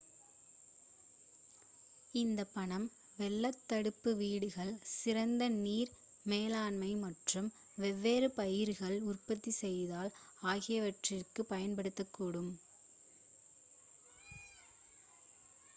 இந்த 2.13 2.41
பணம் 2.53 2.87
வெள்ளத் 3.19 3.59
தடுப்பு 3.67 4.11
வீடுகள் 4.15 4.71
சிறந்த 4.93 5.49
நீர் 5.57 5.91
மேலாண்மை 6.25 6.91
மற்றும் 7.03 7.49
வெவ்வேறு 7.77 8.29
பயிர்கள் 8.35 8.97
உற்பத்தி 9.11 9.53
செய்தல் 9.61 10.11
ஆகியவற்றிற்கு 10.47 11.43
பயன்படுத்தக்கூடும் 11.51 12.51